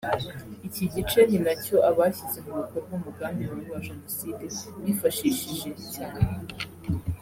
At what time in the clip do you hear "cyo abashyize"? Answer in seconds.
1.63-2.37